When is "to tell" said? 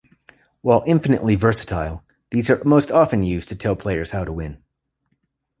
3.49-3.75